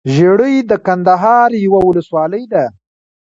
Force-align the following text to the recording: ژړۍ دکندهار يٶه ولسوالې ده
ژړۍ 0.15 0.55
دکندهار 0.71 1.49
يٶه 1.63 1.79
ولسوالې 1.87 2.43
ده 2.53 2.65